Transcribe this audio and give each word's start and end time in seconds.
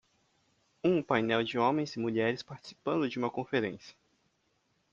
Um 0.83 1.03
painel 1.03 1.43
de 1.45 1.59
homens 1.59 1.95
e 1.95 1.99
mulheres 1.99 2.41
participando 2.41 3.07
de 3.07 3.19
uma 3.19 3.29
conferência. 3.29 3.95